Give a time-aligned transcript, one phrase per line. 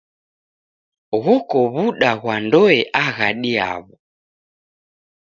[1.23, 3.93] Ghoko w'uda ghwa ndoe aghadi yaw'o.